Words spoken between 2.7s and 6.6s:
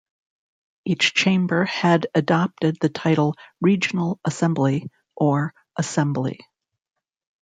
the title "regional assembly" or "assembly".